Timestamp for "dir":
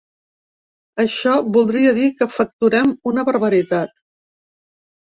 1.99-2.09